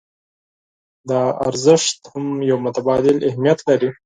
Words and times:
دا 1.09 1.21
ارزښت 1.47 1.97
هم 2.13 2.25
يو 2.49 2.57
متبادل 2.65 3.17
اهميت 3.29 3.59
لري. 3.67 3.89